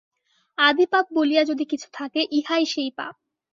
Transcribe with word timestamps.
আদি 0.57 0.85
পাপ 0.85 1.05
বলিয়া 1.13 1.43
যদি 1.43 1.63
কিছু 1.65 1.87
থাকে, 1.93 2.21
ইহাই 2.31 2.63
সেই 2.65 2.91
পাপ। 2.97 3.15